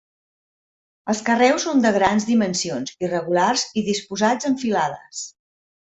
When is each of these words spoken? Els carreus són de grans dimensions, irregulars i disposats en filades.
Els 1.13 1.19
carreus 1.27 1.67
són 1.67 1.83
de 1.85 1.91
grans 1.99 2.27
dimensions, 2.31 2.97
irregulars 3.09 3.67
i 3.83 3.87
disposats 3.93 4.51
en 4.53 4.61
filades. 4.67 5.23